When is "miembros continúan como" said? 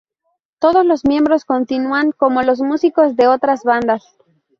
1.05-2.41